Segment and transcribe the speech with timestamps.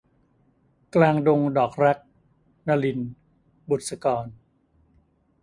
[0.95, 1.97] กลางดงดอกรัก-
[2.67, 2.99] นลิน
[3.69, 4.25] บุษกร